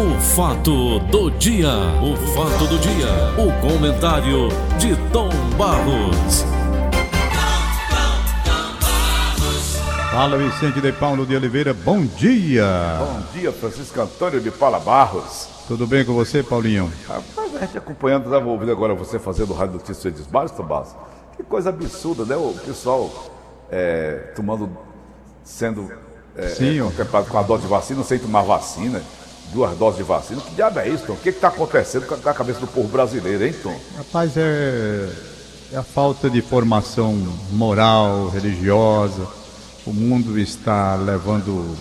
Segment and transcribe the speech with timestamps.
[0.00, 1.68] O fato do dia,
[2.02, 3.06] o fato do dia,
[3.36, 6.42] o comentário de Tom Barros.
[10.10, 12.64] Fala Vicente de Paulo de Oliveira, bom dia.
[12.98, 15.50] Bom dia, Francisco Antônio de Paula Barros.
[15.68, 16.90] Tudo bem com você, Paulinho?
[17.06, 20.96] Rapaz, a gente acompanhando, estava ouvindo agora você fazendo Rádio Notícias de Barros, Tomás.
[21.36, 22.36] Que coisa absurda, né?
[22.36, 23.10] O pessoal
[23.70, 24.70] é, tomando,
[25.44, 25.92] sendo
[26.34, 29.02] é, Sim, é, com a dose de vacina sem tomar vacina,
[29.52, 30.40] duas doses de vacina.
[30.40, 31.12] Que diabo é isso, Tom?
[31.14, 33.74] O que está acontecendo com a- cabeça do povo brasileiro, hein, Tom?
[33.96, 35.08] Rapaz, é,
[35.72, 37.14] é a falta de formação
[37.52, 39.26] moral, religiosa.
[39.86, 41.76] O mundo está levando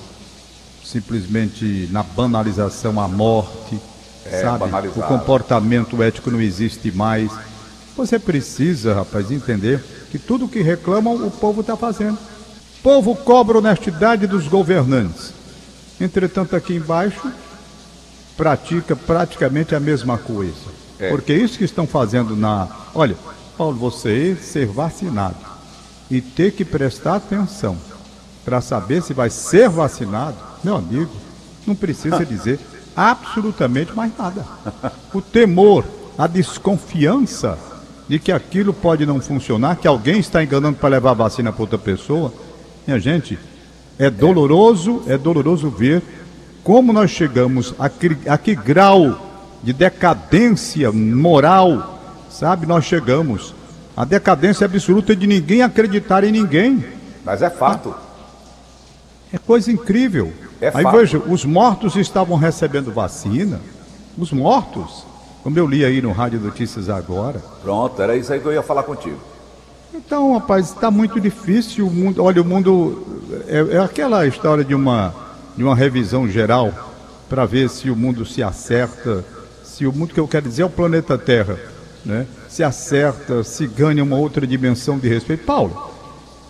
[0.83, 3.79] simplesmente na banalização a morte,
[4.25, 4.59] É, sabe?
[4.59, 4.99] banalizado.
[4.99, 7.31] O comportamento ético não existe mais.
[7.95, 12.15] Você precisa, rapaz, entender que tudo que reclamam o povo está fazendo.
[12.15, 15.33] O povo cobra honestidade dos governantes.
[15.99, 17.29] Entretanto, aqui embaixo
[18.39, 20.79] pratica praticamente a mesma coisa.
[20.97, 21.09] É.
[21.09, 22.69] Porque isso que estão fazendo na.
[22.95, 23.17] Olha,
[23.57, 25.35] Paulo, você ser vacinado
[26.09, 27.77] e ter que prestar atenção
[28.45, 31.11] para saber se vai ser vacinado, meu amigo,
[31.67, 32.57] não precisa dizer
[32.95, 34.45] absolutamente mais nada.
[35.13, 35.83] O temor,
[36.17, 37.59] a desconfiança
[38.07, 41.61] de que aquilo pode não funcionar, que alguém está enganando para levar a vacina para
[41.61, 42.33] outra pessoa,
[42.87, 43.37] minha gente,
[43.99, 46.01] é doloroso, é doloroso ver
[46.63, 49.29] como nós chegamos a que, a que grau
[49.63, 53.53] de decadência moral, sabe, nós chegamos.
[53.95, 56.83] A decadência absoluta de ninguém acreditar em ninguém.
[57.25, 57.93] Mas é fato.
[59.33, 60.31] É coisa incrível.
[60.61, 60.97] É Aí fato.
[60.97, 63.59] veja, os mortos estavam recebendo vacina.
[64.17, 65.05] Os mortos,
[65.43, 67.41] como eu li aí no Rádio Notícias agora.
[67.61, 69.19] Pronto, era isso aí que eu ia falar contigo.
[69.93, 72.23] Então, rapaz, está muito difícil o mundo.
[72.23, 73.05] Olha, o mundo
[73.47, 75.13] é, é aquela história de uma
[75.59, 76.71] de uma revisão geral
[77.27, 79.25] para ver se o mundo se acerta,
[79.61, 81.59] se o mundo que eu quero dizer é o planeta Terra,
[82.05, 82.25] né?
[82.47, 85.43] Se acerta, se ganha uma outra dimensão de respeito.
[85.43, 85.91] Paulo,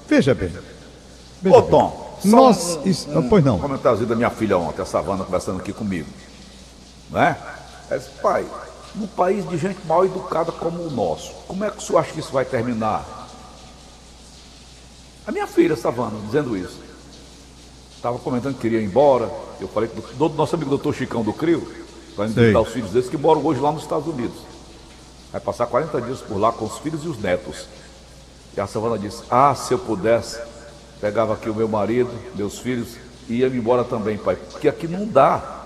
[0.08, 0.54] veja bem.
[1.42, 1.72] veja Ô, bem.
[1.72, 3.58] Tom, nós, um, is- um, pois não.
[3.58, 6.08] comentáriozinho da minha filha ontem, a Savana, conversando aqui comigo.
[7.10, 7.36] Não é?
[7.90, 8.46] Ela disse, pai,
[8.94, 12.12] num país de gente mal educada como o nosso, como é que o senhor acha
[12.14, 13.28] que isso vai terminar?
[15.26, 16.89] A minha filha, Savana, dizendo isso.
[18.00, 19.30] Estava comentando que queria ir embora.
[19.60, 21.68] Eu falei que do, do nosso amigo doutor Chicão do Crio,
[22.16, 24.38] para visitar os filhos deles que moram hoje lá nos Estados Unidos.
[25.34, 27.68] Vai passar 40 dias por lá com os filhos e os netos.
[28.56, 30.40] E a Savana disse: Ah, se eu pudesse,
[31.02, 32.96] pegava aqui o meu marido, meus filhos
[33.28, 34.38] e ia-me embora também, pai.
[34.50, 35.58] Porque aqui não dá.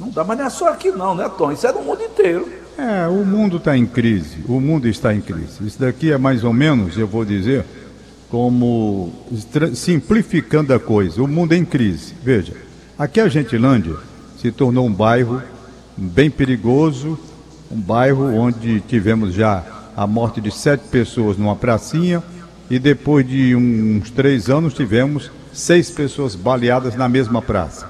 [0.00, 1.52] Não dá, mas não é só aqui não, né, Tom?
[1.52, 2.50] Isso é no mundo inteiro.
[2.78, 4.42] É, o mundo está em crise.
[4.48, 5.62] O mundo está em crise.
[5.62, 7.66] Isso daqui é mais ou menos, eu vou dizer,
[8.32, 9.12] como
[9.74, 11.22] simplificando a coisa.
[11.22, 12.14] O mundo é em crise.
[12.22, 12.54] Veja,
[12.98, 13.96] aqui a Gentilândia
[14.38, 15.42] se tornou um bairro
[15.94, 17.18] bem perigoso,
[17.70, 19.62] um bairro onde tivemos já
[19.94, 22.22] a morte de sete pessoas numa pracinha
[22.70, 27.86] e depois de uns três anos tivemos seis pessoas baleadas na mesma praça.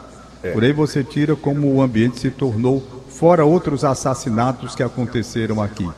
[0.52, 5.88] Por aí você tira como o ambiente se tornou, fora outros assassinatos que aconteceram aqui.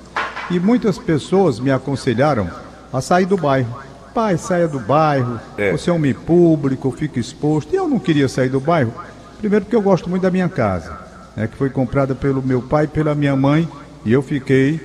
[0.50, 2.50] E muitas pessoas me aconselharam
[2.93, 3.94] a sair do bairro.
[4.15, 5.73] Pai, saia do bairro, É.
[5.73, 7.73] você é um homem público, fica exposto.
[7.73, 8.95] E eu não queria sair do bairro,
[9.39, 10.97] primeiro porque eu gosto muito da minha casa,
[11.37, 13.69] né, que foi comprada pelo meu pai e pela minha mãe,
[14.05, 14.79] e eu fiquei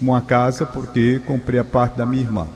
[0.00, 2.48] com uma casa porque comprei a parte da minha irmã.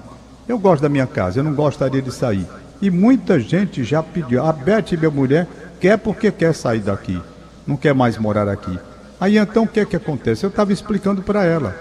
[0.49, 2.47] Eu gosto da minha casa, eu não gostaria de sair.
[2.83, 4.45] E muita gente já pediu.
[4.45, 5.47] A Beth, minha mulher,
[5.81, 7.21] quer porque quer sair daqui.
[7.67, 8.79] Não quer mais morar aqui.
[9.21, 10.45] Aí então o que é que acontece?
[10.45, 11.75] Eu estava explicando para ela.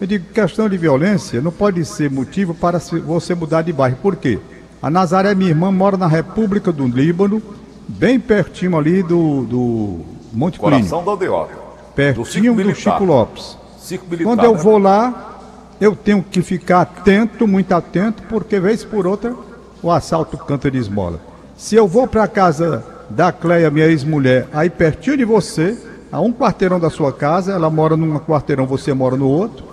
[0.00, 3.96] Eu digo, questão de violência não pode ser motivo para você mudar de bairro.
[4.02, 4.38] Por quê?
[4.82, 7.40] A Nazaré, minha irmã, mora na República do Líbano,
[7.86, 10.00] bem pertinho ali do, do
[10.32, 10.78] Monte Clínio.
[10.78, 11.54] Coração da aldeota.
[11.94, 12.94] Pertinho do Militar.
[12.94, 13.56] Chico Lopes.
[13.90, 14.24] Militar.
[14.24, 14.58] Quando eu né?
[14.58, 15.38] vou lá,
[15.80, 19.34] eu tenho que ficar atento, muito atento, porque vez por outra
[19.82, 21.20] o assalto canta de esmola.
[21.56, 25.76] Se eu vou para a casa da Cleia, minha ex-mulher, aí pertinho de você,
[26.10, 29.71] a um quarteirão da sua casa, ela mora num quarteirão, você mora no outro.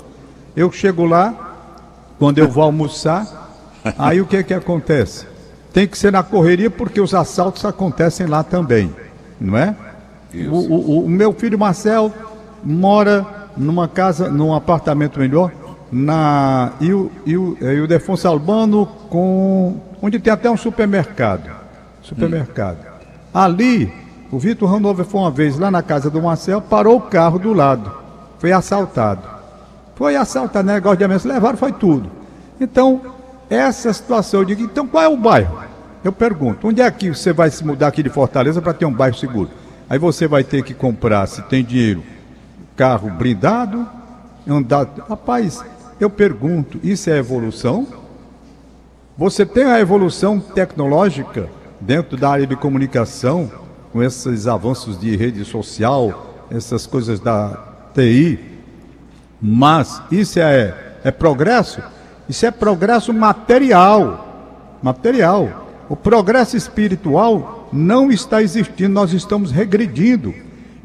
[0.56, 1.34] Eu chego lá,
[2.18, 3.25] quando eu vou almoçar,
[3.98, 5.25] aí o que que acontece?
[5.74, 8.94] Tem que ser na correria porque os assaltos acontecem lá também,
[9.40, 9.75] não é?
[10.34, 12.12] O, o- o meu filho Marcel
[12.63, 13.25] mora
[13.56, 15.51] numa casa, num apartamento melhor,
[15.92, 20.57] na e o, e o, eh, e o Defonso Albano com onde tem até um
[20.57, 21.50] supermercado.
[22.01, 22.78] Supermercado.
[23.34, 23.92] Ali,
[24.31, 27.54] o Vitor Hanover foi uma vez lá na casa do Marcel, parou o carro do
[27.54, 27.92] lado.
[28.40, 29.22] Foi assaltado.
[30.00, 32.10] Foi assaltado, negócio de ameaça, levaram, foi tudo.
[32.57, 33.01] Então,
[33.50, 35.60] essa situação, eu digo, então qual é o bairro?
[36.01, 38.94] Eu pergunto, onde é que você vai se mudar aqui de Fortaleza para ter um
[38.94, 39.50] bairro seguro?
[39.90, 42.01] Aí você vai ter que comprar, se tem dinheiro,
[42.78, 43.86] carro blindado,
[44.48, 44.88] andar.
[45.10, 45.62] Rapaz,
[46.00, 47.86] eu pergunto, isso é evolução?
[49.18, 51.50] Você tem a evolução tecnológica
[51.81, 53.51] dentro da área de comunicação,
[53.92, 57.60] com esses avanços de rede social, essas coisas da
[57.94, 58.49] TI,
[59.41, 61.81] mas isso é, é progresso?
[62.27, 64.77] Isso é progresso material.
[64.81, 65.68] Material.
[65.89, 70.33] O progresso espiritual não está existindo, nós estamos regredindo.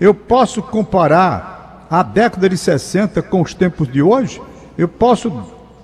[0.01, 4.41] Eu posso comparar a década de 60 com os tempos de hoje?
[4.77, 5.31] Eu posso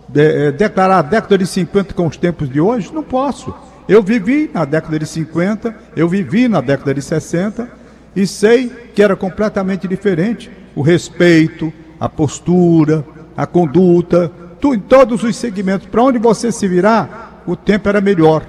[0.08, 2.92] de, é, declarar a década de 50 com os tempos de hoje?
[2.92, 3.54] Não posso.
[3.88, 7.68] Eu vivi na década de 50, eu vivi na década de 60
[8.14, 10.50] e sei que era completamente diferente.
[10.74, 13.04] O respeito, a postura,
[13.36, 15.86] a conduta, tu, em todos os segmentos.
[15.86, 18.42] Para onde você se virar, o tempo era melhor.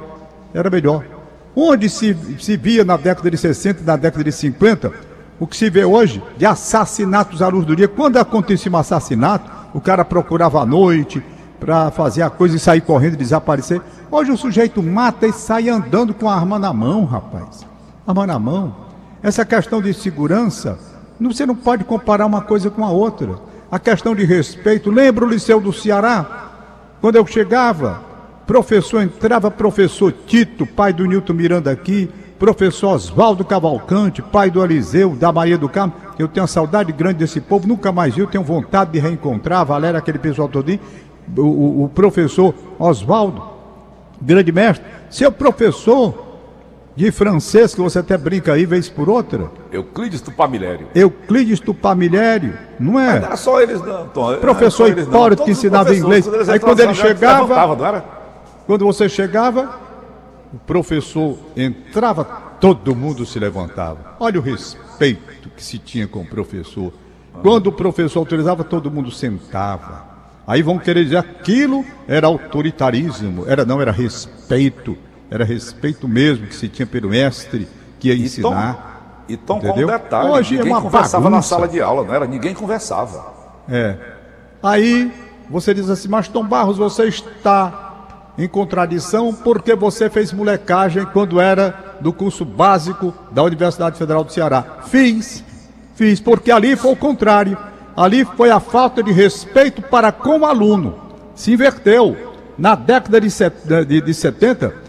[0.53, 1.03] Era melhor.
[1.55, 4.91] Onde se, se via na década de 60 e na década de 50,
[5.39, 7.87] o que se vê hoje de assassinatos à luz do dia.
[7.87, 11.21] Quando acontecia um assassinato, o cara procurava à noite
[11.59, 13.81] para fazer a coisa e sair correndo e desaparecer.
[14.09, 17.65] Hoje o sujeito mata e sai andando com a arma na mão, rapaz.
[18.07, 18.75] Arma na mão.
[19.21, 20.79] Essa questão de segurança,
[21.29, 23.35] você não pode comparar uma coisa com a outra.
[23.71, 24.89] A questão de respeito.
[24.89, 26.49] Lembra o Liceu do Ceará?
[26.99, 28.11] Quando eu chegava,
[28.51, 35.15] Professor entrava professor Tito, pai do Nilton Miranda aqui, professor Oswaldo Cavalcante, pai do Eliseu,
[35.15, 35.93] da Maria do Carmo.
[36.19, 39.65] Eu tenho uma saudade grande desse povo, nunca mais vi, eu tenho vontade de reencontrar,
[39.65, 40.81] Valéria, aquele pessoal todinho.
[41.37, 43.41] O, o, o professor Oswaldo,
[44.21, 46.30] grande mestre, seu professor
[46.95, 49.49] de francês, que você até brinca aí, vez por outra.
[49.71, 50.87] Euclides Tupamilério.
[50.93, 53.19] Euclides Tupamilério, não é?
[53.19, 54.35] Não era só eles, não, Tom.
[54.37, 56.27] Professor Hipólito que ensinava inglês.
[56.49, 57.75] Aí quando ele chegava.
[57.75, 58.03] Não era?
[58.67, 59.79] Quando você chegava,
[60.53, 62.23] o professor entrava,
[62.59, 64.15] todo mundo se levantava.
[64.19, 66.91] Olha o respeito que se tinha com o professor.
[67.41, 70.11] Quando o professor autorizava, todo mundo sentava.
[70.45, 74.97] Aí vão querer dizer aquilo era autoritarismo, era não, era respeito,
[75.31, 77.65] era respeito mesmo que se tinha pelo mestre
[77.97, 79.23] que ia ensinar.
[79.29, 81.37] E tom, com um detalhe, Hoje ninguém é uma conversava bagunça.
[81.37, 82.27] na sala de aula, não era?
[82.27, 83.31] Ninguém conversava.
[83.69, 83.95] É.
[84.61, 85.09] Aí
[85.49, 91.39] você diz assim, mas Tom Barros, você está em contradição porque você fez molecagem quando
[91.39, 94.79] era do curso básico da Universidade Federal do Ceará.
[94.87, 95.45] Fiz,
[95.95, 97.57] fiz, porque ali foi o contrário.
[97.95, 100.99] Ali foi a falta de respeito para com o aluno.
[101.35, 102.17] Se inverteu.
[102.57, 103.27] Na década de,
[103.87, 104.80] de, de 70,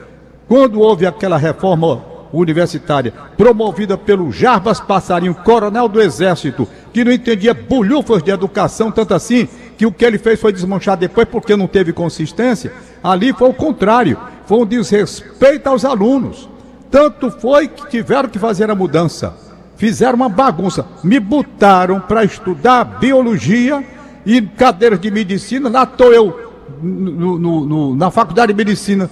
[0.49, 2.03] quando houve aquela reforma
[2.33, 9.15] universitária promovida pelo Jarbas Passarinho, coronel do Exército, que não entendia bolhufas de educação, tanto
[9.15, 12.73] assim que o que ele fez foi desmanchar depois porque não teve consistência.
[13.03, 16.49] Ali foi o contrário, foi um desrespeito aos alunos.
[16.91, 19.35] Tanto foi que tiveram que fazer a mudança.
[19.77, 20.87] Fizeram uma bagunça.
[21.03, 23.83] Me botaram para estudar biologia
[24.27, 25.69] e cadeiras de medicina.
[25.71, 26.53] Lá estou eu
[26.83, 29.11] no, no, no, na faculdade de medicina,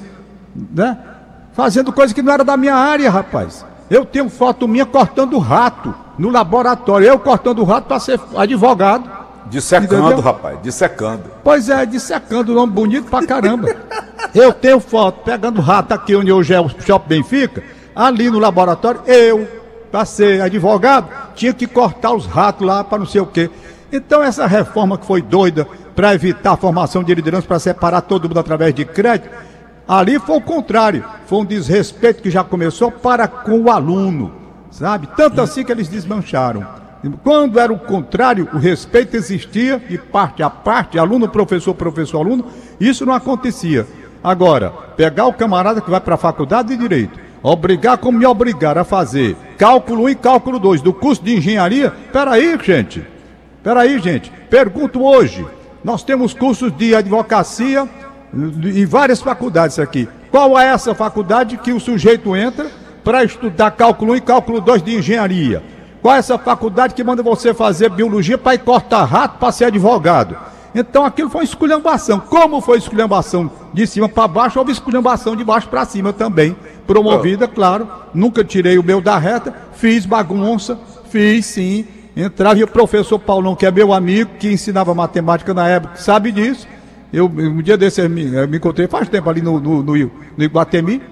[0.54, 0.98] né?
[1.60, 3.66] Fazendo coisa que não era da minha área, rapaz.
[3.90, 7.06] Eu tenho foto minha cortando rato no laboratório.
[7.06, 9.04] Eu cortando rato para ser advogado.
[9.44, 10.20] Dissecando, Entendeu?
[10.22, 11.24] rapaz, dissecando.
[11.44, 13.68] Pois é, dissecando, nome bonito pra caramba.
[14.34, 17.62] eu tenho foto pegando rato aqui onde hoje é o Shopping Benfica,
[17.94, 19.46] ali no laboratório, eu,
[19.92, 23.50] para ser advogado, tinha que cortar os ratos lá para não sei o quê.
[23.92, 28.28] Então essa reforma que foi doida para evitar a formação de liderança, para separar todo
[28.28, 29.28] mundo através de crédito,
[29.86, 34.32] ali foi o contrário, foi um desrespeito que já começou para com o aluno,
[34.70, 35.08] sabe?
[35.16, 36.66] Tanto assim que eles desmancharam.
[37.22, 42.44] Quando era o contrário, o respeito existia de parte a parte, aluno, professor, professor, aluno,
[42.78, 43.86] isso não acontecia.
[44.22, 48.76] Agora, pegar o camarada que vai para a faculdade de direito, obrigar como me obrigar
[48.76, 53.02] a fazer cálculo 1 e cálculo 2 do curso de engenharia, peraí, gente,
[53.62, 55.46] peraí, gente, pergunto hoje,
[55.82, 57.88] nós temos cursos de advocacia
[58.32, 60.08] em várias faculdades aqui.
[60.30, 62.70] Qual é essa faculdade que o sujeito entra
[63.02, 65.62] para estudar cálculo 1 e cálculo 2 de engenharia?
[66.00, 69.66] Qual é essa faculdade que manda você fazer biologia para ir cortar rato para ser
[69.66, 70.36] advogado?
[70.74, 72.20] Então aquilo foi esculhambação.
[72.20, 76.56] Como foi esculhambação de cima para baixo, houve esculhambação de baixo para cima também.
[76.86, 77.88] Promovida, claro.
[78.14, 80.78] Nunca tirei o meu da reta, fiz bagunça,
[81.10, 81.84] fiz sim.
[82.16, 86.32] Entrava e o professor Paulão, que é meu amigo, que ensinava matemática na época, sabe
[86.32, 86.66] disso.
[87.12, 89.94] Eu, um dia desse eu me, eu me encontrei faz tempo ali no, no, no,
[89.94, 91.02] no Iguatemi.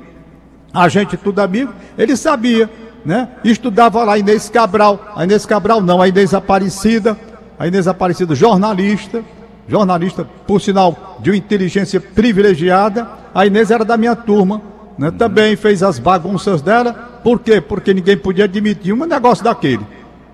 [0.73, 1.73] A gente tudo amigo.
[1.97, 2.71] Ele sabia
[3.05, 3.29] né?
[3.45, 7.17] Estudava lá Inês Cabral, a Inês Cabral não, a Inês Aparecida,
[7.59, 9.25] a Inês Aparecida, jornalista,
[9.67, 13.09] jornalista, por sinal, de uma inteligência privilegiada.
[13.35, 14.61] A Inês era da minha turma,
[14.99, 15.11] né?
[15.11, 17.61] Também fez as bagunças dela, Por quê?
[17.61, 19.85] Porque ninguém podia admitir um negócio daquele.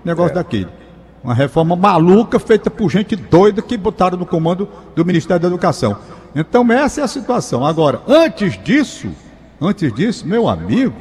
[0.03, 0.35] Negócio É.
[0.35, 0.67] daquele.
[1.25, 5.97] Uma reforma maluca feita por gente doida que botaram no comando do Ministério da Educação.
[6.35, 7.65] Então essa é a situação.
[7.65, 9.09] Agora, antes disso,
[9.59, 10.93] antes disso, meu amigo,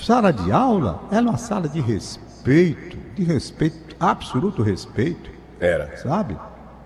[0.00, 5.28] sala de aula era uma sala de respeito, de respeito, absoluto respeito,
[5.60, 5.94] Era.
[5.98, 6.34] sabe?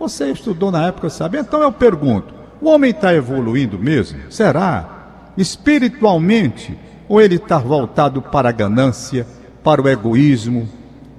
[0.00, 1.38] Você estudou na época, sabe?
[1.38, 4.18] Então eu pergunto: o homem está evoluindo mesmo?
[4.32, 5.30] Será?
[5.36, 6.76] Espiritualmente?
[7.08, 9.24] Ou ele está voltado para a ganância,
[9.62, 10.68] para o egoísmo,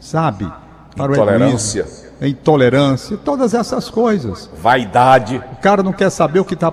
[0.02, 0.52] sabe?
[0.96, 1.84] Para Intolerância.
[1.84, 4.50] o egoísmo, intolerância, todas essas coisas.
[4.62, 5.42] Vaidade.
[5.54, 6.72] O cara não quer saber o que está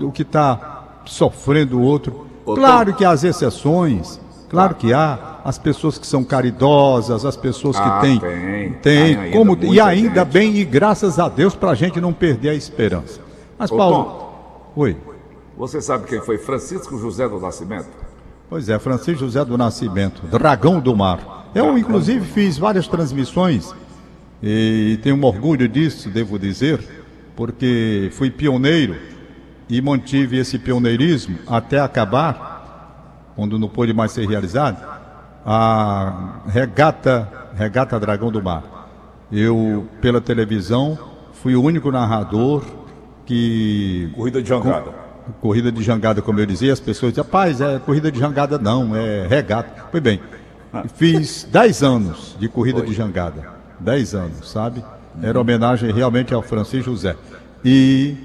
[0.00, 2.26] o que tá sofrendo o outro.
[2.44, 7.36] Ô, Claro que há as exceções, claro que há as pessoas que são caridosas, as
[7.36, 8.30] pessoas que Ah, têm, tem.
[8.30, 10.32] tem, Tem ainda como e ainda gente.
[10.32, 13.20] bem e graças a Deus para a gente não perder a esperança.
[13.58, 14.30] Mas Ô, Paulo,
[14.76, 14.96] oi,
[15.56, 17.88] Você sabe quem foi Francisco José do Nascimento?
[18.48, 21.39] pois é, Francisco José do Nascimento, Dragão do Mar.
[21.54, 23.74] Eu inclusive fiz várias transmissões
[24.42, 26.80] e tenho um orgulho disso, devo dizer,
[27.34, 28.96] porque fui pioneiro
[29.68, 34.78] e mantive esse pioneirismo até acabar, quando não pôde mais ser realizado,
[35.44, 38.62] a regata, regata Dragão do Mar.
[39.32, 40.98] Eu, pela televisão,
[41.32, 42.64] fui o único narrador
[43.24, 44.92] que Corrida de jangada.
[45.40, 48.94] corrida de jangada, como eu dizia, as pessoas diziam, rapaz, é corrida de jangada não,
[48.96, 49.84] é regata.
[49.90, 50.20] Pois bem,
[50.94, 53.48] fiz 10 anos de corrida de jangada.
[53.80, 54.84] 10 anos, sabe?
[55.22, 57.16] Era homenagem realmente ao Francisco José.
[57.64, 58.16] E,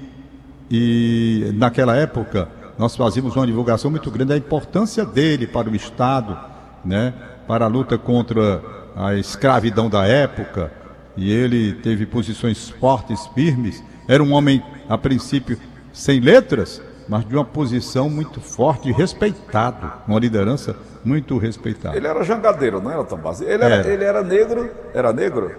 [0.70, 2.48] e naquela época
[2.78, 6.38] nós fazíamos uma divulgação muito grande da importância dele para o Estado,
[6.84, 7.14] né?
[7.46, 8.62] para a luta contra
[8.94, 10.70] a escravidão da época.
[11.16, 13.82] E ele teve posições fortes, firmes.
[14.06, 15.58] Era um homem, a princípio,
[15.92, 19.90] sem letras, mas de uma posição muito forte e respeitado.
[20.06, 21.96] Uma liderança muito respeitada.
[21.96, 23.40] Ele era jangadeiro, não era Tambaz?
[23.40, 23.88] Ele era, Era.
[23.88, 25.54] ele era negro, era negro?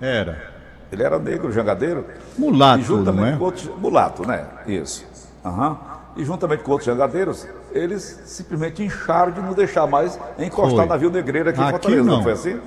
[0.00, 0.58] Era.
[0.90, 2.04] Ele era negro, jangadeiro?
[2.36, 3.36] e Mulato, juntamente não é?
[3.36, 3.70] com outros.
[3.78, 4.44] Mulato, né?
[4.66, 5.06] Isso.
[5.44, 5.78] Aham.
[6.16, 10.86] E juntamente com outros jangadeiros, eles simplesmente incharam de não deixar mais encostar Foi.
[10.86, 12.16] navio negreiro aqui em Aqui Fortaleza, não.
[12.16, 12.22] não.
[12.22, 12.58] foi assim?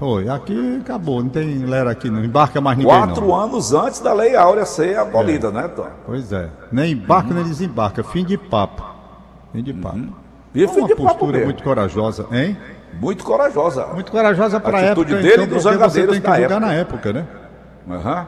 [0.00, 3.36] Foi, aqui acabou, não tem lera aqui, não embarca mais ninguém Quatro não.
[3.36, 5.88] anos antes da Lei Áurea ser abolida, né, Tom?
[6.06, 8.82] Pois é, nem embarca nem desembarca, fim de papo.
[9.52, 10.00] Fim de papo.
[10.54, 12.56] E É uma postura muito corajosa, hein?
[12.98, 13.88] Muito corajosa.
[13.88, 16.60] Muito corajosa para a época, Atitude dele então, e dos você tem que da época.
[16.60, 17.26] na época, né?
[17.90, 18.26] Aham.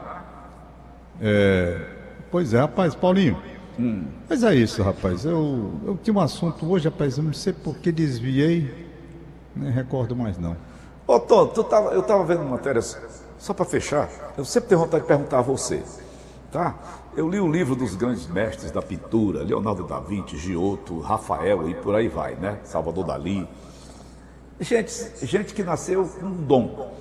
[2.31, 3.38] Pois é, rapaz, Paulinho.
[3.81, 4.05] Hum.
[4.29, 5.25] Mas é isso, rapaz.
[5.25, 8.91] Eu, eu tinha um assunto hoje, rapaz, eu não sei por que desviei,
[9.57, 10.55] nem recordo mais não.
[11.07, 12.97] Ô, Tom, tu tava, eu estava vendo matérias,
[13.39, 15.83] só para fechar, eu sempre tenho vontade de perguntar a você,
[16.53, 16.77] tá?
[17.17, 21.75] Eu li o livro dos grandes mestres da pintura, Leonardo da Vinci, Giotto, Rafael e
[21.75, 22.59] por aí vai, né?
[22.65, 23.49] Salvador Dali.
[24.61, 24.93] Gente,
[25.23, 26.95] gente que nasceu com um dom.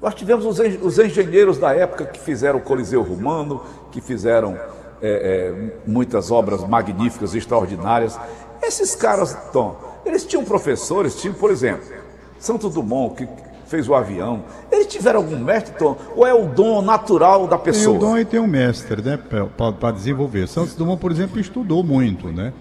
[0.00, 4.58] Nós tivemos os, os engenheiros da época que fizeram o Coliseu Romano, que fizeram
[5.02, 8.18] é, é, muitas obras magníficas, extraordinárias.
[8.62, 11.97] Esses caras, Tom, eles tinham professores, tinham, por exemplo,
[12.38, 13.28] Santo Dumont, que
[13.66, 14.44] fez o avião.
[14.72, 15.96] Eles tiveram algum mestre, Tom?
[16.16, 17.96] Ou é o dom natural da Tem pessoa?
[17.96, 20.48] o dom e tem um mestre, né, para desenvolver.
[20.48, 22.52] Santos Dumont, por exemplo, estudou muito, né?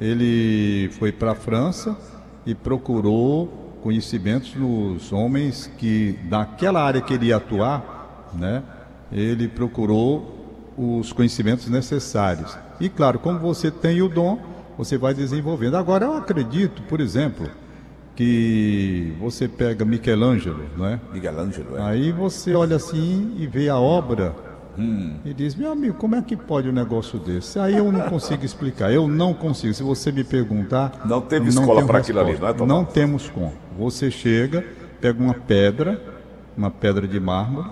[0.00, 1.96] Ele foi para a França
[2.46, 3.48] e procurou
[3.82, 8.62] conhecimentos nos homens que, naquela área que ele ia atuar, né?
[9.10, 10.34] Ele procurou
[10.76, 12.56] os conhecimentos necessários.
[12.80, 14.38] E, claro, como você tem o dom,
[14.76, 15.76] você vai desenvolvendo.
[15.76, 17.48] Agora, eu acredito, por exemplo,
[18.18, 20.98] que você pega Michelangelo, não é?
[21.12, 21.82] Miguel Ângelo, é.
[21.82, 24.34] Aí você olha assim e vê a obra
[25.24, 27.60] e diz, meu amigo, como é que pode um negócio desse?
[27.60, 29.72] Aí eu não consigo explicar, eu não consigo.
[29.72, 31.02] Se você me perguntar.
[31.04, 32.68] Não teve eu escola para aquilo ali, não é, Tomás?
[32.68, 33.52] Não temos como.
[33.78, 34.64] Você chega,
[35.00, 36.02] pega uma pedra,
[36.56, 37.70] uma pedra de mármore,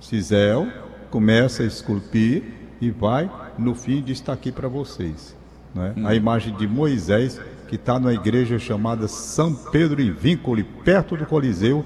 [0.00, 0.68] cisel,
[1.10, 2.44] começa a esculpir
[2.80, 5.34] e vai, no fim, diz está aqui para vocês.
[5.74, 5.92] né?
[5.96, 6.06] Hum.
[6.06, 11.26] A imagem de Moisés, que está na igreja chamada São Pedro em Vincoli, perto do
[11.26, 11.84] Coliseu,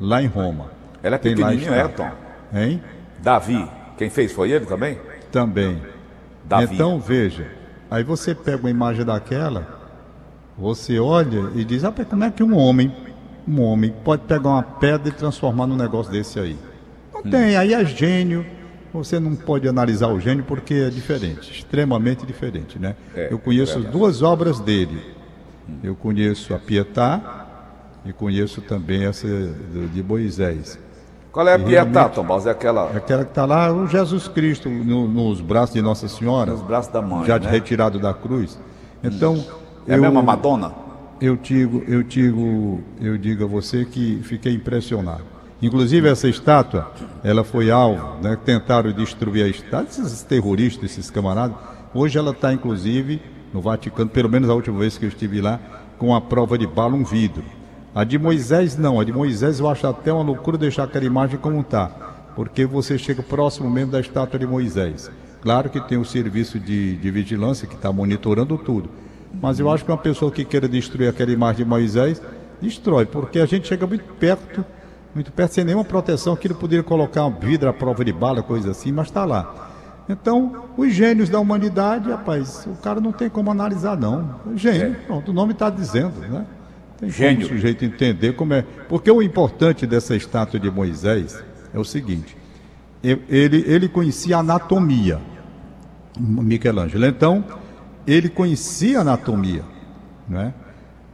[0.00, 0.70] lá em Roma.
[1.02, 1.88] Ela é Tem lá pequenininha, é.
[1.88, 2.10] Tom?
[2.52, 2.82] Hein?
[3.22, 4.98] Davi, quem fez foi ele também?
[5.30, 5.82] Também.
[6.44, 6.74] Davi.
[6.74, 7.46] Então, veja,
[7.90, 9.80] aí você pega uma imagem daquela,
[10.56, 12.94] você olha e diz, ah, como é que um homem,
[13.46, 16.56] um homem pode pegar uma pedra e transformar num negócio desse aí?
[17.12, 18.44] Não tem, aí é gênio.
[18.94, 22.94] Você não pode analisar o gênio porque é diferente, extremamente diferente, né?
[23.14, 25.00] É, Eu conheço é duas obras dele.
[25.82, 27.46] Eu conheço a Pietá
[28.06, 29.26] e conheço também essa
[29.92, 30.78] de Moisés.
[31.32, 32.46] Qual é a Pietá, realmente- Tom Barros?
[32.46, 36.52] É aquela Aquela que está lá, o Jesus Cristo no- nos braços de Nossa Senhora.
[36.52, 37.50] nos braços da mãe, já né?
[37.50, 38.56] retirado da cruz.
[39.02, 39.44] Então,
[39.88, 40.72] É a eu, mesma Madonna?
[41.20, 45.33] eu digo, eu digo, eu digo a você que fiquei impressionado.
[45.64, 46.92] Inclusive essa estátua,
[47.22, 48.36] ela foi alvo, né?
[48.44, 51.56] Tentaram destruir a estátua, esses terroristas, esses camaradas.
[51.94, 55.58] Hoje ela está inclusive no Vaticano, pelo menos a última vez que eu estive lá,
[55.96, 57.42] com a prova de bala, um vidro.
[57.94, 61.38] A de Moisés não, a de Moisés eu acho até uma loucura deixar aquela imagem
[61.38, 61.86] como está,
[62.36, 65.10] porque você chega próximo mesmo da estátua de Moisés.
[65.40, 68.90] Claro que tem o serviço de, de vigilância que está monitorando tudo,
[69.40, 72.20] mas eu acho que uma pessoa que queira destruir aquela imagem de Moisés,
[72.60, 74.62] destrói, porque a gente chega muito perto,
[75.14, 78.72] muito perto, sem nenhuma proteção, aquilo poderia colocar um vidro à prova de bala, coisa
[78.72, 79.70] assim, mas está lá.
[80.08, 84.40] Então, os gênios da humanidade, rapaz, o cara não tem como analisar, não.
[84.54, 86.44] Gênio, pronto, o nome está dizendo, né?
[86.98, 87.46] Tem Gênio.
[87.46, 88.62] o sujeito entender como é.
[88.88, 91.42] Porque o importante dessa estátua de Moisés
[91.72, 92.36] é o seguinte:
[93.02, 95.20] ele, ele conhecia a anatomia,
[96.18, 97.06] Michelangelo.
[97.06, 97.44] Então,
[98.06, 99.62] ele conhecia a anatomia,
[100.28, 100.54] né?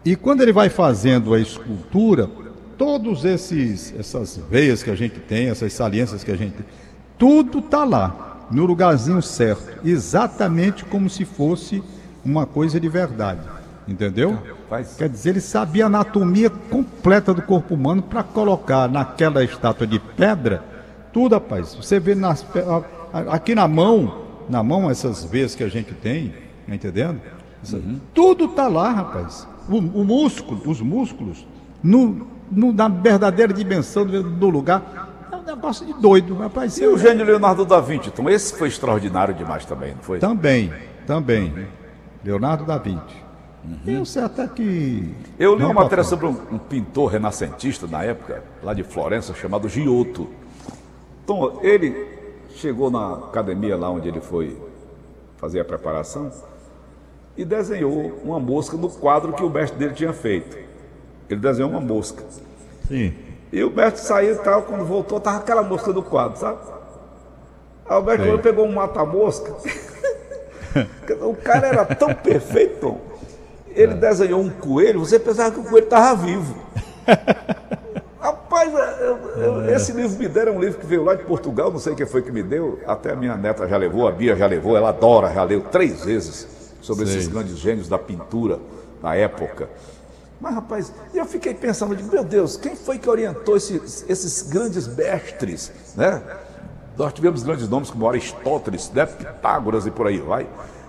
[0.04, 2.28] E quando ele vai fazendo a escultura,
[2.80, 6.66] todos esses essas veias que a gente tem, essas saliências que a gente tem,
[7.18, 11.82] tudo está lá, no lugarzinho certo, exatamente como se fosse
[12.24, 13.42] uma coisa de verdade.
[13.86, 14.38] Entendeu?
[14.96, 19.98] Quer dizer, ele sabia a anatomia completa do corpo humano para colocar naquela estátua de
[19.98, 20.64] pedra
[21.12, 21.74] tudo, rapaz.
[21.74, 22.46] Você vê nas,
[23.30, 26.32] aqui na mão, na mão essas veias que a gente tem,
[26.66, 27.20] tá entendendo?
[27.70, 28.00] Uhum.
[28.14, 29.46] Tudo tá lá, rapaz.
[29.68, 31.46] O, o, músculo, os músculos,
[31.82, 35.08] no, no, na verdadeira dimensão do, lugar.
[35.30, 36.78] É um negócio de doido, rapaz.
[36.78, 40.18] E o gênio Leonardo da Vinci, então esse foi extraordinário demais também, não foi?
[40.18, 40.72] Também,
[41.06, 41.68] também.
[42.24, 43.30] Leonardo da Vinci.
[43.64, 43.78] Uhum.
[43.86, 45.14] Eu sei até que.
[45.38, 49.68] Eu li uma matéria sobre um, um, pintor renascentista na época, lá de Florença, chamado
[49.68, 50.28] Giotto.
[51.22, 51.94] Então, ele
[52.54, 54.56] chegou na academia lá onde ele foi
[55.36, 56.30] fazer a preparação
[57.36, 60.69] e desenhou uma mosca no quadro que o mestre dele tinha feito.
[61.30, 62.22] Ele desenhou uma mosca.
[62.88, 63.14] Sim.
[63.52, 66.58] E o mestre saiu e tal, quando voltou, tava aquela mosca do quadro, sabe?
[67.88, 69.52] Aí o mestre pegou um mata-mosca.
[71.22, 73.00] o cara era tão perfeito, Tom,
[73.68, 76.56] ele desenhou um coelho, você pensava que o coelho estava vivo.
[78.20, 79.76] Rapaz, eu, eu, é.
[79.76, 82.06] esse livro me deram, é um livro que veio lá de Portugal, não sei quem
[82.06, 84.90] foi que me deu, até a minha neta já levou, a Bia já levou, ela
[84.90, 86.46] adora, já leu três vezes
[86.80, 87.16] sobre sei.
[87.16, 88.58] esses grandes gênios da pintura
[89.02, 89.68] na época.
[90.40, 95.70] Mas, rapaz, eu fiquei pensando, meu Deus, quem foi que orientou esses, esses grandes mestres,
[95.94, 96.22] né?
[96.96, 99.04] Nós tivemos grandes nomes como Aristóteles, né?
[99.04, 100.46] Pitágoras e por aí vai.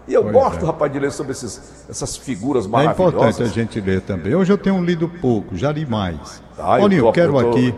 [0.07, 0.65] E eu pois gosto, é.
[0.65, 3.13] rapaz, de ler sobre esses, essas figuras maravilhosas.
[3.13, 4.33] É importante a gente ler também.
[4.33, 6.41] Hoje eu tenho lido pouco, já li mais.
[6.57, 7.75] Ah, Olha, eu, tô, eu quero eu tô, aqui.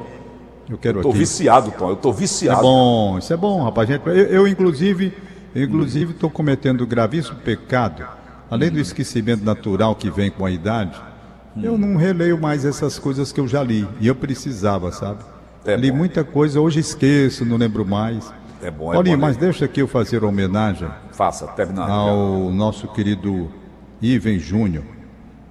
[0.69, 1.17] Eu quero eu tô aqui.
[1.17, 1.89] viciado, Tom.
[1.89, 2.59] Eu tô viciado.
[2.59, 3.89] É bom, isso é bom, rapaz.
[3.89, 5.13] Eu, eu inclusive,
[5.55, 8.05] inclusive, estou cometendo gravíssimo pecado.
[8.49, 10.99] Além do esquecimento natural que vem com a idade,
[11.61, 13.87] eu não releio mais essas coisas que eu já li.
[13.99, 15.19] E eu precisava, sabe?
[15.65, 15.97] É li bom.
[15.97, 18.33] muita coisa, hoje esqueço, não lembro mais.
[18.61, 20.89] É bom, é Paulinho, bom, mas deixa aqui eu fazer homenagem.
[21.11, 21.89] Faça, terminando.
[21.89, 23.51] Ao nosso querido
[24.01, 24.83] Iven Júnior,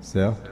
[0.01, 0.51] certo?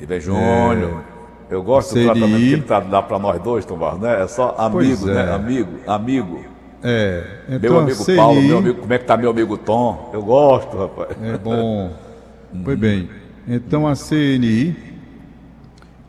[0.00, 1.04] Iven Júnior.
[1.50, 4.22] É, eu gosto do tratamento que ele tá, dá para nós dois, Tom Barros, né?
[4.22, 5.12] É só amigo, né?
[5.12, 5.26] é.
[5.26, 5.32] né?
[5.32, 6.44] Amigo, amigo.
[6.82, 8.16] É, então, meu amigo CNI...
[8.16, 10.10] Paulo, meu amigo, como é que tá meu amigo Tom?
[10.12, 11.10] Eu gosto, rapaz.
[11.22, 11.92] É bom.
[12.64, 13.08] Pois bem,
[13.46, 14.76] então a CNI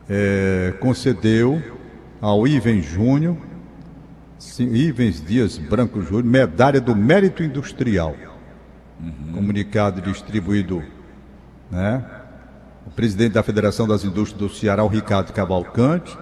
[0.08, 1.62] é, concedeu
[2.20, 3.36] ao Iven Júnior
[4.60, 8.14] Ivens Dias Branco Júnior, medalha do Mérito Industrial.
[9.00, 9.32] Uhum.
[9.34, 10.82] Comunicado distribuído,
[11.70, 12.04] né?
[12.86, 16.16] O presidente da Federação das Indústrias do Ceará, o Ricardo Cavalcante,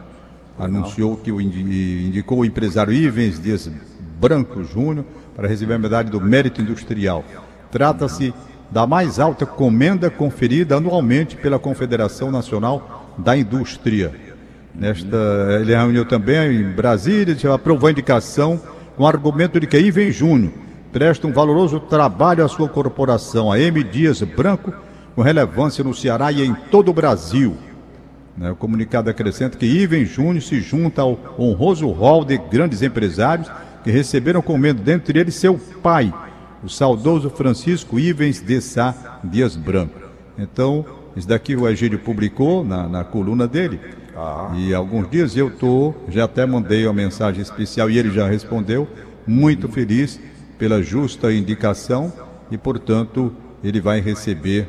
[0.58, 3.70] anunciou que o indicou o empresário Ivens Dias
[4.20, 7.24] Branco Júnior para receber a medalha do Mérito Industrial.
[7.70, 8.34] Trata-se
[8.70, 14.12] da mais alta comenda conferida anualmente pela Confederação Nacional da Indústria.
[14.74, 15.16] Nesta,
[15.60, 18.60] ele reuniu também em Brasília, aprovou a indicação
[18.96, 20.52] com o argumento de que Iven Júnior
[20.92, 23.82] presta um valoroso trabalho à sua corporação, a M.
[23.84, 24.72] Dias Branco,
[25.14, 27.56] com relevância no Ceará e em todo o Brasil.
[28.36, 33.50] Né, o comunicado acrescenta que Iven Júnior se junta ao honroso rol de grandes empresários
[33.82, 36.12] que receberam comendo, dentre eles seu pai,
[36.62, 40.00] o saudoso Francisco Ivens de Sá Dias Branco.
[40.38, 40.84] Então,
[41.16, 43.80] isso daqui o Egídio publicou na, na coluna dele.
[44.16, 44.52] Ah.
[44.56, 48.88] E alguns dias eu estou, já até mandei uma mensagem especial e ele já respondeu,
[49.26, 50.20] muito feliz
[50.58, 52.12] pela justa indicação
[52.50, 54.68] e, portanto, ele vai receber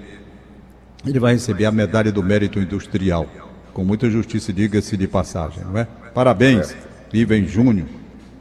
[1.06, 3.28] ele vai receber a medalha do mérito industrial.
[3.74, 5.88] Com muita justiça, diga-se de passagem, não é?
[6.14, 6.76] Parabéns,
[7.14, 7.88] Iven Júnior.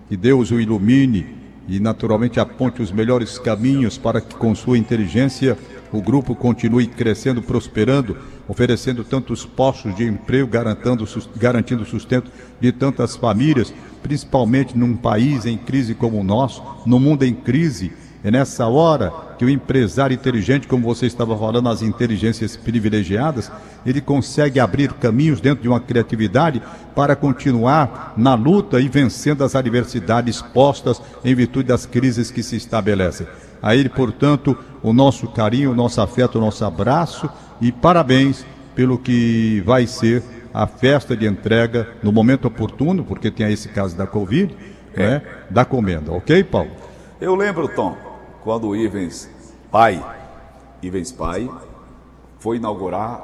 [0.09, 1.36] Que Deus o ilumine
[1.69, 5.59] e naturalmente aponte os melhores caminhos para que com sua inteligência
[5.93, 8.17] o grupo continue crescendo, prosperando,
[8.49, 11.05] oferecendo tantos postos de emprego, garantindo,
[11.37, 17.25] garantindo sustento de tantas famílias, principalmente num país em crise como o nosso, no mundo
[17.25, 17.93] em crise.
[18.23, 23.51] É nessa hora que o empresário inteligente, como você estava falando, as inteligências privilegiadas,
[23.85, 26.63] ele consegue abrir caminhos dentro de uma criatividade
[26.95, 32.57] para continuar na luta e vencendo as adversidades postas em virtude das crises que se
[32.57, 33.27] estabelecem.
[33.63, 37.29] A ele, portanto, o nosso carinho, o nosso afeto, o nosso abraço
[37.61, 38.45] e parabéns
[38.75, 40.23] pelo que vai ser
[40.53, 44.57] a festa de entrega no momento oportuno, porque tem esse caso da Covid,
[44.95, 45.09] é.
[45.09, 46.13] né, da comenda.
[46.13, 46.71] Ok, Paulo?
[47.21, 47.97] Eu lembro, Tom,
[48.47, 49.29] quando o Ivens
[49.73, 50.01] pai,
[50.81, 51.51] Ivens pai,
[52.39, 53.21] foi inaugurar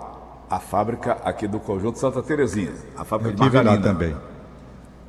[0.50, 3.80] a fábrica aqui do Conjunto Santa Terezinha, a fábrica Eu de margarina.
[3.80, 4.16] também.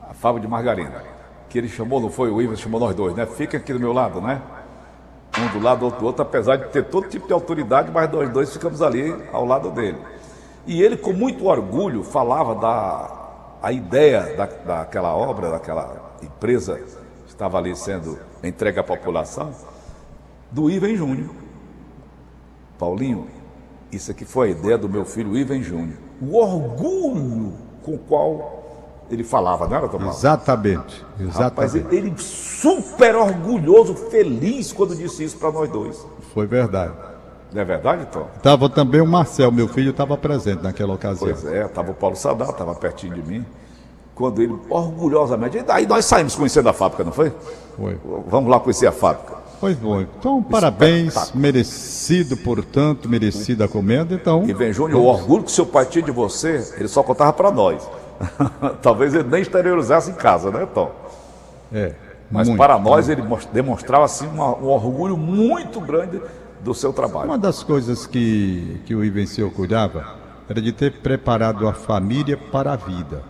[0.08, 1.04] A fábrica de margarina.
[1.50, 3.26] Que ele chamou, não foi o Ivens, chamou nós dois, né?
[3.26, 4.40] Fica aqui do meu lado, né?
[5.36, 8.30] Um do lado, outro do outro, apesar de ter todo tipo de autoridade, mas nós
[8.30, 9.98] dois ficamos ali ao lado dele.
[10.68, 17.30] E ele, com muito orgulho, falava da a ideia da, daquela obra, daquela empresa que
[17.30, 19.52] estava ali sendo entregue à população,
[20.54, 21.32] do Ivan Júnior.
[22.78, 23.28] Paulinho,
[23.92, 25.98] isso aqui foi a ideia do meu filho Ivan Júnior.
[26.22, 28.64] O orgulho com o qual
[29.10, 30.18] ele falava, não era, Tomás?
[30.18, 31.44] Exatamente, exatamente.
[31.44, 36.06] Rapaz, ele, ele super orgulhoso, feliz quando disse isso para nós dois.
[36.34, 36.94] Foi verdade.
[37.52, 38.28] Não é verdade, Tom?
[38.36, 41.30] Estava também o Marcel, meu filho, estava presente naquela ocasião.
[41.30, 43.46] Pois é, estava o Paulo Sadar, estava pertinho de mim.
[44.16, 47.32] Quando ele, orgulhosamente, aí nós saímos conhecendo a fábrica, não foi?
[47.76, 48.00] Foi.
[48.28, 49.43] Vamos lá conhecer a fábrica.
[49.64, 50.02] Pois bom.
[50.02, 54.14] Então, parabéns, merecido, portanto, merecida a comenda.
[54.14, 57.32] Então, e vem, Júnior, o orgulho que seu pai tinha de você, ele só contava
[57.32, 57.90] para nós.
[58.84, 60.92] Talvez ele nem exteriorizasse em casa, né, Tom?
[61.72, 61.94] É.
[62.30, 63.24] Mas muito, para nós ele
[63.54, 66.22] demonstrava assim uma, um orgulho muito grande
[66.60, 67.30] do seu trabalho.
[67.30, 70.18] Uma das coisas que, que o Ivenceu cuidava
[70.50, 73.24] era de ter preparado a família para a vida.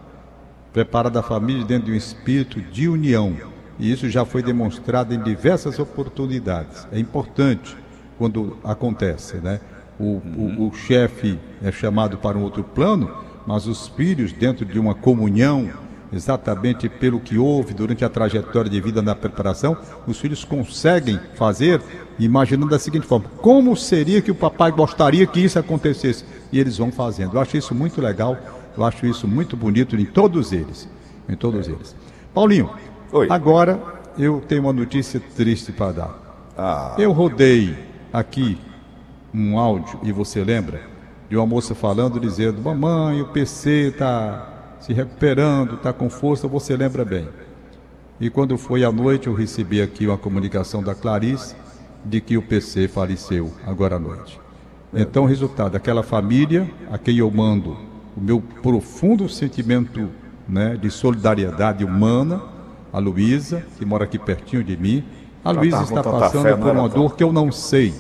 [0.74, 5.22] Preparado a família dentro de um espírito de união e isso já foi demonstrado em
[5.22, 6.88] diversas oportunidades.
[6.92, 7.76] É importante
[8.18, 9.60] quando acontece, né?
[10.00, 13.12] O, o, o chefe é chamado para um outro plano,
[13.46, 15.70] mas os filhos, dentro de uma comunhão,
[16.12, 21.82] exatamente pelo que houve durante a trajetória de vida na preparação, os filhos conseguem fazer,
[22.20, 26.24] imaginando da seguinte forma: como seria que o papai gostaria que isso acontecesse?
[26.52, 27.36] E eles vão fazendo.
[27.36, 28.38] Eu acho isso muito legal,
[28.78, 30.88] eu acho isso muito bonito em todos eles.
[31.28, 31.96] Em todos eles.
[32.34, 32.70] Paulinho,
[33.13, 33.28] Oi.
[33.30, 33.80] Agora
[34.17, 36.54] eu tenho uma notícia triste para dar.
[36.58, 36.95] Ah.
[36.97, 37.78] Eu rodei
[38.12, 38.58] aqui
[39.32, 40.82] um áudio, e você lembra,
[41.30, 46.76] de uma moça falando, dizendo: Mamãe, o PC está se recuperando, está com força, você
[46.76, 47.30] lembra bem.
[48.19, 51.56] E quando foi à noite, eu recebi aqui uma comunicação da Clarice
[52.04, 54.39] de que o PC faleceu agora à noite.
[54.91, 57.78] Então, resultado, aquela família a quem eu mando
[58.17, 60.10] o meu profundo sentimento
[60.47, 62.53] né, de solidariedade humana
[62.94, 65.04] a Luísa, que mora aqui pertinho de mim.
[65.44, 67.92] A Luísa está passando por uma dor que eu não sei.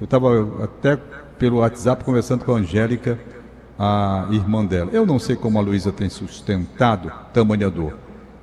[0.00, 0.96] Eu estava até
[1.38, 3.18] pelo WhatsApp conversando com a Angélica,
[3.78, 4.90] a irmã dela.
[4.92, 7.96] Eu não sei como a Luísa tem sustentado tamanha dor.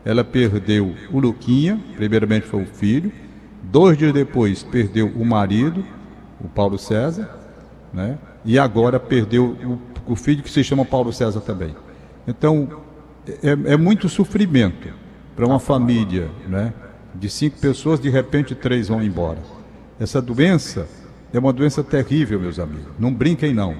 [0.05, 3.11] Ela perdeu o Luquinha, primeiramente foi o filho,
[3.61, 5.83] dois dias depois perdeu o marido,
[6.41, 7.29] o Paulo César,
[7.93, 8.17] né?
[8.43, 11.75] e agora perdeu o, o filho que se chama Paulo César também.
[12.27, 12.81] Então,
[13.41, 15.02] é, é muito sofrimento
[15.35, 16.73] para uma família né,
[17.13, 19.39] de cinco pessoas, de repente três vão embora.
[19.99, 20.87] Essa doença
[21.33, 22.91] é uma doença terrível, meus amigos.
[22.99, 23.75] Não brinquem, não.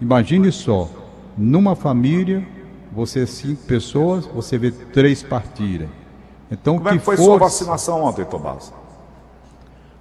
[0.00, 0.88] Imagine só,
[1.36, 2.46] numa família,
[2.92, 5.88] você cinco pessoas, você vê três partirem.
[6.50, 7.30] Então, Como é que foi força...
[7.30, 8.72] sua vacinação ontem, Tomás?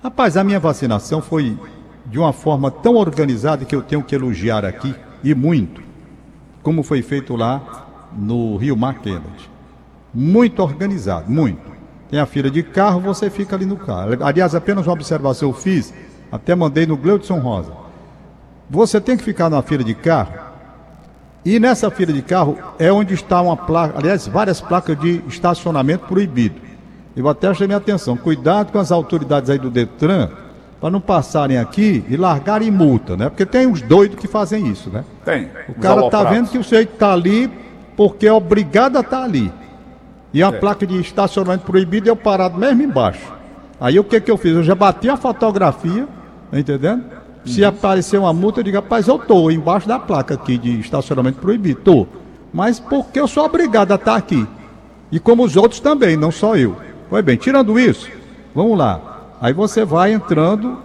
[0.04, 1.58] Rapaz, a minha vacinação foi
[2.06, 5.84] de uma forma tão organizada que eu tenho que elogiar aqui, e muito,
[6.64, 9.51] como foi feito lá no Rio Mar Kennedy
[10.14, 11.72] muito organizado, muito.
[12.10, 14.18] Tem a fila de carro, você fica ali no carro.
[14.22, 15.94] Aliás, apenas uma observação eu fiz,
[16.32, 17.72] até mandei no Gleudson Rosa.
[18.70, 20.34] Você tem que ficar na fila de carro,
[21.44, 26.06] e nessa fila de carro é onde está uma placa, aliás, várias placas de estacionamento
[26.06, 26.56] proibido.
[27.16, 30.30] Eu até chamei a atenção, cuidado com as autoridades aí do Detran,
[30.80, 33.30] para não passarem aqui e largarem multa, né?
[33.30, 35.04] Porque tem uns doidos que fazem isso, né?
[35.26, 35.50] Tem.
[35.68, 37.52] O cara tá vendo que o sujeito tá ali
[37.98, 39.52] porque é obrigado a estar tá ali.
[40.34, 40.52] E a é.
[40.52, 43.32] placa de estacionamento proibido eu parado mesmo embaixo.
[43.80, 44.54] Aí o que que eu fiz?
[44.54, 46.08] Eu já bati a fotografia,
[46.50, 47.04] tá entendendo?
[47.46, 47.70] Se uhum.
[47.70, 51.82] aparecer uma multa, eu digo, rapaz, eu tô embaixo da placa aqui de estacionamento proibido,
[51.82, 52.08] tô.
[52.54, 54.48] Mas porque eu sou obrigado a estar aqui.
[55.12, 56.78] E como os outros também, não só eu.
[57.10, 58.10] Pois bem, tirando isso,
[58.54, 59.02] vamos lá.
[59.42, 60.78] Aí você vai entrando,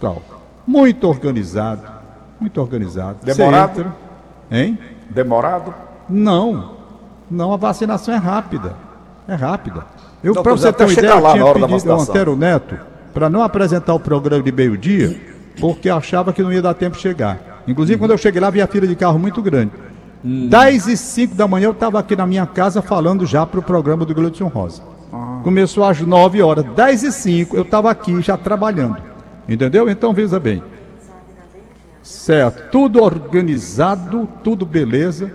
[0.00, 0.22] tal.
[0.66, 1.82] muito organizado,
[2.38, 3.18] muito organizado.
[3.24, 3.80] Demorado?
[3.80, 3.96] entra-
[4.50, 4.78] Hein?
[5.08, 5.74] Demorado?
[6.08, 6.72] Não,
[7.30, 8.76] não, a vacinação é rápida.
[9.26, 9.84] É rápida.
[10.22, 11.92] Eu, Não, para você é, ter uma ideia, eu lá tinha na hora da pedido
[11.92, 12.00] ao.
[12.00, 12.76] Antero Neto
[13.14, 15.16] para não apresentar o programa de meio-dia,
[15.60, 17.62] porque achava que não ia dar tempo de chegar.
[17.66, 19.70] Inclusive, quando eu cheguei lá, vi a fila de carro muito grande.
[20.24, 20.48] Hum.
[20.48, 23.62] 10 e 5 da manhã eu estava aqui na minha casa falando já para o
[23.62, 24.82] programa do Gleudson Rosa.
[25.12, 25.40] Ah.
[25.44, 28.96] Começou às 9 horas, 10 e 5 eu estava aqui já trabalhando.
[29.48, 29.88] Entendeu?
[29.88, 30.62] Então veja bem.
[32.02, 35.32] Certo, tudo organizado, tudo beleza.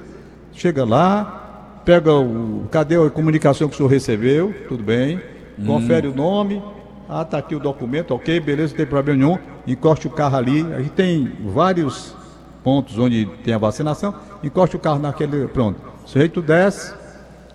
[0.52, 1.39] Chega lá,
[1.86, 2.68] pega o.
[2.72, 4.54] Cadê a comunicação que o senhor recebeu?
[4.68, 5.22] Tudo bem.
[5.66, 6.62] Confere o nome.
[7.08, 9.40] Ah, tá aqui o documento, ok, beleza, não tem problema nenhum.
[9.66, 10.62] Encoste o carro ali.
[10.74, 12.16] A gente tem vários
[12.64, 14.14] pontos onde tem a vacinação.
[14.44, 15.48] Encoste o carro naquele.
[15.48, 15.82] Pronto.
[16.06, 16.94] O sujeito desce,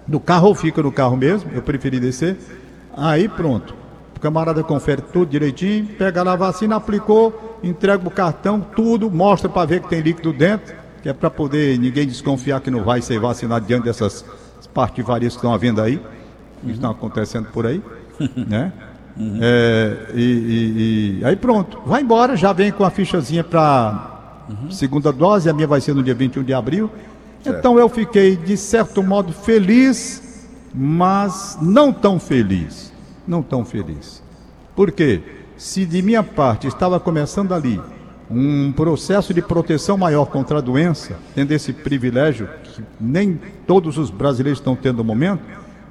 [0.06, 2.36] do carro ou fica no carro mesmo, eu preferi descer.
[2.96, 3.74] Aí pronto.
[4.16, 9.48] O camarada confere tudo direitinho, pega lá a vacina, aplicou, entrega o cartão, tudo, mostra
[9.48, 13.02] para ver que tem líquido dentro, que é para poder ninguém desconfiar que não vai
[13.02, 14.24] ser vacinado diante dessas
[14.72, 16.00] partivarias que estão havendo aí,
[16.64, 17.82] que estão acontecendo por aí,
[18.34, 18.72] né?
[19.38, 25.12] É, e, e- e- aí pronto, vai embora, já vem com a fichazinha para segunda
[25.12, 26.90] dose, a minha vai ser no dia 21 de abril.
[27.44, 32.90] Então eu fiquei, de certo modo, feliz, mas não tão feliz.
[33.28, 34.22] Não tão feliz.
[34.74, 35.20] Por quê?
[35.58, 37.78] Se de minha parte estava começando ali
[38.34, 44.10] um processo de proteção maior contra a doença, tendo esse privilégio que nem todos os
[44.10, 45.42] brasileiros estão tendo no momento,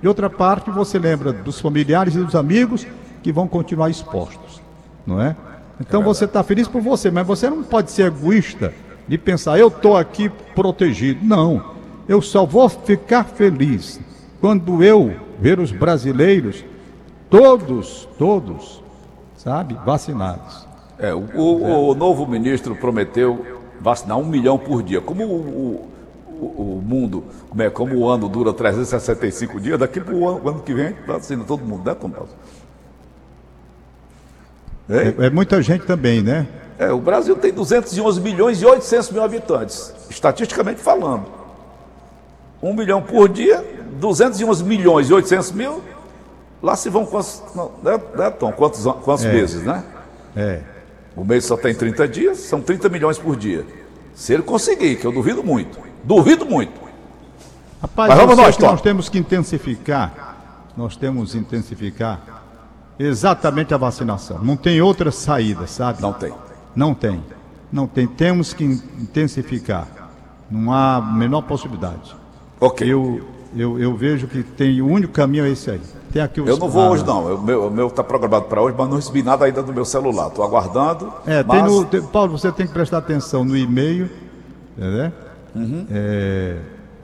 [0.01, 2.85] de outra parte você lembra dos familiares e dos amigos
[3.21, 4.61] que vão continuar expostos,
[5.07, 5.35] não é?
[5.79, 8.73] Então você está feliz por você, mas você não pode ser egoísta
[9.07, 11.19] de pensar, eu estou aqui protegido.
[11.23, 11.63] Não,
[12.07, 13.99] eu só vou ficar feliz
[14.41, 16.63] quando eu ver os brasileiros,
[17.29, 18.83] todos, todos,
[19.37, 20.72] sabe, vacinados.
[21.03, 23.45] É, o, o- o novo ministro prometeu
[23.81, 25.01] vacinar um milhão por dia.
[25.01, 25.89] Como o,
[26.39, 30.59] o- mundo, como, é, como o ano dura 365 dias, daqui para o ano, ano
[30.61, 32.35] que vem, vacina todo mundo, né, Tom Nelson?
[34.89, 35.15] Hein?
[35.19, 36.47] É, é muita gente também, né?
[36.77, 41.25] É, o Brasil tem 211 milhões e 800 mil habitantes, estatisticamente falando.
[42.61, 43.63] Um milhão por dia,
[43.99, 45.81] 211 milhões e 800 mil,
[46.61, 47.41] lá se vão quantos,
[47.83, 48.51] né, né, Tom?
[48.53, 49.83] Quantos, an- quantos meses, né?
[50.35, 50.59] É.
[51.15, 53.65] O mês só tem 30 dias, são 30 milhões por dia.
[54.13, 56.81] Se ele conseguir, que eu duvido muito, duvido muito.
[57.81, 58.67] Rapaz, Mas vamos nós, Tom.
[58.67, 60.37] nós temos que intensificar,
[60.77, 62.43] nós temos que intensificar
[62.97, 64.39] exatamente a vacinação.
[64.43, 66.01] Não tem outra saída, sabe?
[66.01, 66.33] Não tem.
[66.75, 67.23] Não tem.
[67.71, 68.07] Não tem.
[68.07, 69.87] Temos que intensificar.
[70.49, 72.15] Não há a menor possibilidade.
[72.59, 72.87] Ok.
[72.87, 73.21] Eu,
[73.55, 75.81] Eu, eu, eu vejo que tem o único caminho é esse aí.
[76.13, 77.35] Tem aqui os, não vou ah, hoje, não.
[77.35, 79.83] O meu, o meu tá programado para hoje, mas não recebi nada ainda do meu
[79.83, 80.27] celular.
[80.27, 81.11] Estou aguardando.
[81.25, 81.71] É, tem mas...
[81.71, 84.07] no, tem- Paulo, você tem que prestar atenção no e-mail,
[84.77, 85.11] né?
[85.55, 85.87] Uhum.
[85.91, 86.57] É,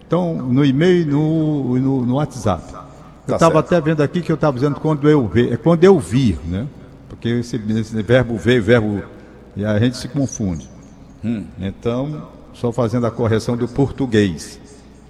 [0.05, 2.63] então, no e-mail e no, no, no WhatsApp.
[2.71, 2.79] Eu
[3.25, 3.65] Tá estava certo.
[3.65, 6.67] até vendo aqui que eu estava dizendo quando eu ver, é quando eu vir, né?
[7.09, 9.01] Porque esse, esse verbo ver, verbo
[9.55, 10.69] e a gente se confunde.
[11.23, 11.45] Hum.
[11.59, 14.59] Então, só fazendo a correção do português.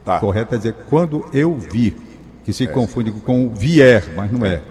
[0.06, 0.20] Tá.
[0.20, 1.96] Correto é dizer quando eu vir,
[2.44, 4.62] que se confunde com vier, mas não é.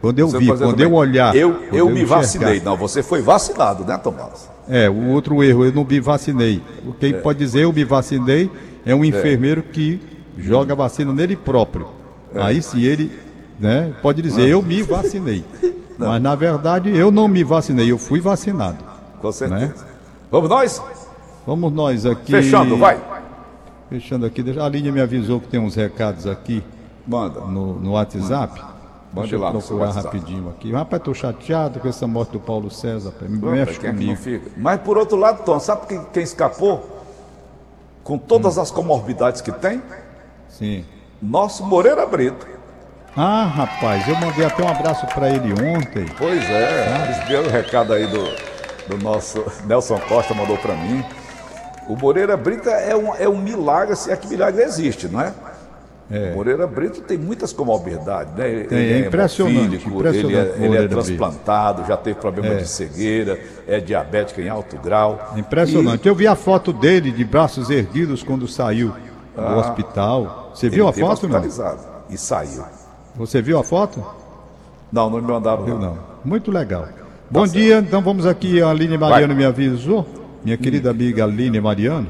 [0.00, 1.34] Quando eu Você dizer quando eu olhar.
[1.34, 2.16] Eu, quando eu me enxergar.
[2.16, 2.60] vacinei.
[2.60, 4.48] Não, você foi vacinado, né, Tomás?
[4.68, 6.62] É, o outro erro, eu não me vacinei.
[7.00, 8.50] Quem pode dizer eu me vacinei
[8.84, 10.00] é um enfermeiro que
[10.38, 11.88] joga a vacina nele próprio.
[12.34, 13.10] Aí se ele
[13.58, 15.44] né, pode dizer eu me vacinei.
[15.98, 18.78] Mas na verdade eu não me vacinei, eu fui vacinado.
[19.20, 19.66] Com certeza.
[19.66, 19.74] Né?
[20.30, 20.82] Vamos nós?
[21.46, 22.32] Vamos nós aqui.
[22.32, 23.00] Fechando, vai.
[23.88, 24.44] Fechando aqui.
[24.60, 26.62] A Línia me avisou que tem uns recados aqui
[27.06, 27.40] Manda.
[27.40, 28.60] no, no WhatsApp.
[29.12, 30.72] Mande Deixa eu lá procurar rapidinho aqui.
[30.72, 33.14] Rapaz, tô chateado com essa morte do Paulo César.
[33.22, 34.20] Me Pô, mexe quem é que não comigo.
[34.20, 34.50] fica?
[34.56, 37.04] Mas por outro lado, Tom, sabe quem, quem escapou?
[38.04, 39.80] Com todas as comorbidades que tem?
[40.48, 40.84] Sim.
[41.22, 42.46] Nosso Moreira Brito.
[43.16, 46.04] Ah, rapaz, eu mandei até um abraço para ele ontem.
[46.18, 48.24] Pois é, eles deram o recado aí do,
[48.88, 51.02] do nosso Nelson Costa, mandou para mim.
[51.88, 55.32] O Moreira Brito é um, é um milagre, se é que milagre existe, não é?
[56.08, 56.32] É.
[56.32, 58.48] Moreira Brito tem muitas comorbidades, né?
[58.48, 62.56] Ele, Tem, ele é impressionante, impressionante Ele é, ele é transplantado, já teve problema É.
[62.58, 65.32] de cegueira, é diabético em alto grau.
[65.36, 66.06] Impressionante.
[66.06, 68.92] Eu vi a foto dele de braços erguidos quando saiu
[69.34, 70.52] do hospital.
[70.54, 71.42] Você E viu a foto, não?
[72.08, 72.64] E saiu.
[73.16, 74.04] Você viu a foto?
[74.92, 75.78] Não, não me mandaram não.
[75.78, 75.98] não.
[76.24, 76.86] Muito legal.
[77.28, 78.62] Bom dia, então vamos aqui.
[78.62, 79.36] A Aline Mariano Vai.
[79.36, 80.06] me avisou,
[80.44, 82.06] minha querida amiga Aline Mariano.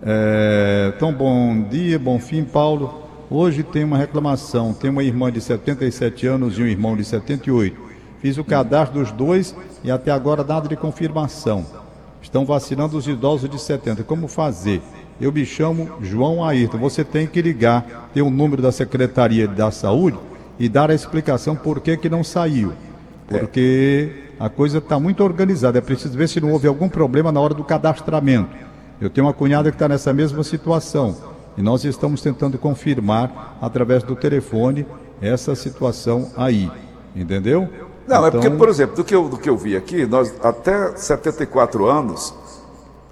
[0.00, 3.05] É, então, bom dia, bom fim, Paulo.
[3.28, 4.72] Hoje tem uma reclamação.
[4.72, 7.76] Tem uma irmã de 77 anos e um irmão de 78.
[8.20, 11.66] Fiz o cadastro dos dois e até agora nada de confirmação.
[12.22, 14.04] Estão vacinando os idosos de 70.
[14.04, 14.80] Como fazer?
[15.20, 16.78] Eu me chamo João Ayrton.
[16.78, 20.18] Você tem que ligar, ter o número da Secretaria da Saúde
[20.58, 22.72] e dar a explicação por que, que não saiu.
[23.26, 25.78] Porque a coisa está muito organizada.
[25.78, 28.50] É preciso ver se não houve algum problema na hora do cadastramento.
[29.00, 31.35] Eu tenho uma cunhada que está nessa mesma situação.
[31.56, 34.86] E nós estamos tentando confirmar através do telefone
[35.20, 36.70] essa situação aí.
[37.14, 37.68] Entendeu?
[38.06, 38.26] Não, então...
[38.26, 40.94] é porque, então- por exemplo, do que, eu, do que eu vi aqui, nós até
[40.96, 42.34] 74 anos,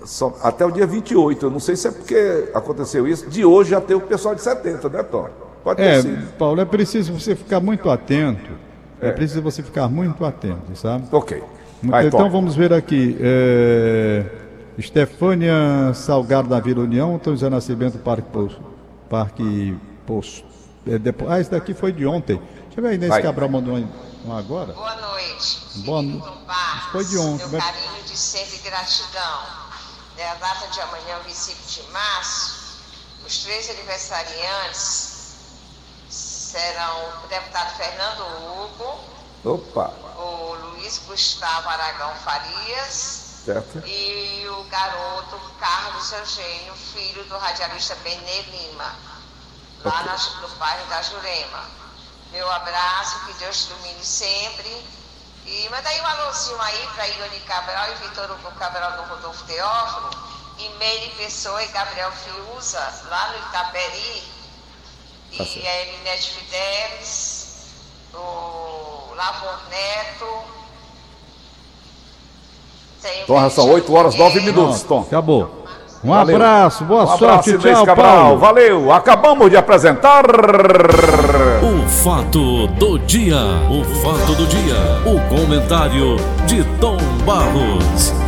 [0.04, 3.70] só, até o dia 28, eu não sei se é porque aconteceu isso, de hoje
[3.70, 5.28] já tem o pessoal de 70, né, Tom?
[5.64, 6.32] Pode ter é, sido.
[6.38, 8.52] Paulo, é preciso você ficar muito atento.
[9.00, 9.08] É.
[9.08, 11.04] é preciso você ficar muito atento, sabe?
[11.10, 11.42] Ok.
[11.82, 12.30] Vai, então Tom.
[12.30, 13.16] vamos ver aqui.
[13.20, 14.24] É...
[14.76, 18.60] Estefânia Salgado da Vila União, Antônio José Nascimento, Parque Posto.
[19.08, 20.44] Parque Posto.
[20.86, 21.30] É, depois...
[21.30, 22.36] Ah, esse daqui foi de ontem.
[22.66, 23.22] Deixa eu ver, Inês Vai.
[23.22, 24.72] Cabral mandou um agora.
[24.72, 25.60] Boa noite.
[25.84, 26.28] Boa noite.
[26.90, 27.48] Foi de ontem.
[27.48, 29.42] Meu carinho de sempre e gratidão.
[30.18, 32.82] É a data de amanhã, 25 de março.
[33.26, 35.36] Os três aniversariantes
[36.08, 39.00] serão o deputado Fernando Hugo.
[39.44, 39.92] Opa.
[40.18, 43.86] O Luiz Gustavo Aragão Farias Certo.
[43.86, 48.96] E o garoto Carlos Eugênio, filho do radialista Benê Lima,
[49.84, 50.40] lá okay.
[50.40, 51.64] no bairro da Jurema.
[52.32, 54.86] Meu abraço, que Deus te ilumine sempre.
[55.44, 59.44] E manda aí um alôzinho aí para Ione Cabral e Vitor Hugo Cabral do Rodolfo
[59.44, 60.10] Teófilo,
[60.58, 62.80] e Meire Pessoa e Gabriel Fiuza,
[63.10, 64.32] lá no Itaperi,
[65.36, 67.66] tá e a Eminete Fidelis,
[68.14, 70.53] o Lavor Neto,
[73.26, 75.00] Tom, são 8 horas 9 minutos, Tom.
[75.00, 75.64] Acabou.
[76.02, 76.36] Um Valeu.
[76.36, 78.16] abraço, boa um sorte, abraço, tchau, Cabral.
[78.16, 78.38] Paulo.
[78.38, 80.24] Valeu, acabamos de apresentar...
[81.62, 83.38] O fato do dia,
[83.70, 88.23] o fato do dia, o comentário de Tom Barros.